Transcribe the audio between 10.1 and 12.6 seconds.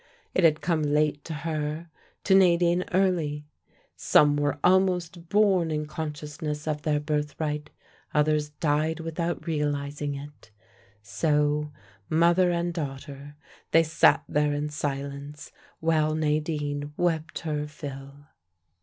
it. So, mother